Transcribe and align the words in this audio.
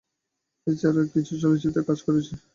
এ 0.67 0.79
ছাড়া 0.79 1.01
কিছু 1.13 1.33
চলচ্চিত্রেও 1.41 1.87
কাজ 1.89 1.99
করেছি। 2.07 2.33